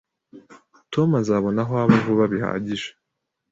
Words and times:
Tom 0.93 1.09
azabona 1.21 1.59
aho 1.63 1.73
aba 1.83 1.95
vuba 2.05 2.25
bihagije 2.33 2.89